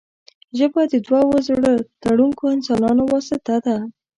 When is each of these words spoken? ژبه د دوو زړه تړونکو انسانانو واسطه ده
ژبه 0.57 0.81
د 0.93 0.93
دوو 1.07 1.35
زړه 1.47 1.71
تړونکو 2.03 2.43
انسانانو 2.55 3.03
واسطه 3.11 3.55
ده 3.65 3.77